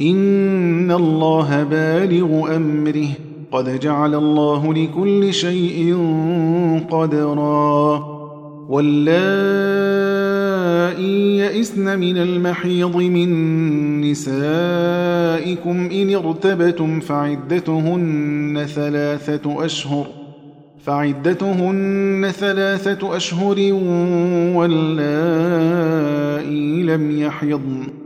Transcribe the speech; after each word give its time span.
إن 0.00 0.90
الله 0.90 1.62
بالغ 1.62 2.56
أمره. 2.56 3.08
قد 3.52 3.80
جعل 3.80 4.14
الله 4.14 4.74
لكل 4.74 5.34
شيء 5.34 5.96
قدرا. 6.90 8.16
واللائي 8.68 9.16
يئسن 11.38 11.98
من 11.98 12.16
المحيض 12.16 12.96
من 12.96 14.00
نسائكم 14.00 15.88
إن 15.92 16.14
ارتبتم 16.14 17.00
فعدتهن 17.00 18.66
ثلاثة 18.74 19.64
أشهر. 19.64 20.06
فعدتهن 20.84 22.32
ثلاثة 22.38 23.16
أشهر 23.16 23.72
واللائي 24.56 24.82
لم 26.82 27.20
يحضن. 27.20 28.05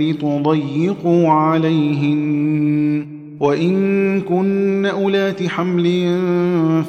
لتضيقوا 0.00 1.28
عليهن. 1.28 3.06
وإن 3.40 4.20
كن 4.20 4.86
أولات 4.86 5.46
حمل 5.46 6.18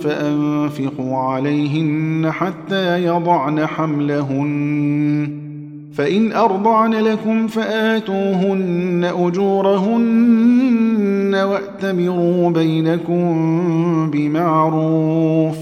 فأنفقوا 0.04 1.18
عليهن 1.18 2.32
حتى 2.32 3.06
يضعن 3.06 3.66
حملهن. 3.66 5.30
فإن 5.94 6.32
أرضعن 6.32 6.94
لكم 6.94 7.48
فآتوهن 7.48 9.12
أجورهن. 9.18 10.61
وأتمروا 11.36 12.50
بينكم 12.50 14.12
بمعروف 14.12 15.58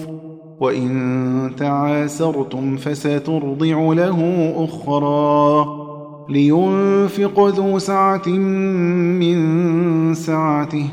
وإن 0.59 1.51
تعاسرتم 1.57 2.77
فسترضع 2.77 3.93
له 3.93 4.53
أخرى 4.57 5.65
لينفق 6.29 7.47
ذو 7.47 7.79
سعة 7.79 8.27
من 8.27 9.39
سعته 10.13 10.85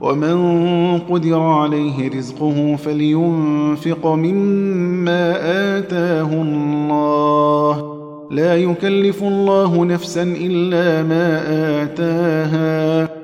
ومن 0.00 0.98
قدر 0.98 1.40
عليه 1.40 2.08
رزقه 2.08 2.76
فلينفق 2.76 4.06
مما 4.06 5.36
آتاه 5.78 6.42
الله. 6.42 7.94
لا 8.30 8.56
يكلف 8.56 9.22
الله 9.22 9.84
نفسا 9.84 10.22
إلا 10.22 11.02
ما 11.02 11.42
آتاها. 11.82 13.23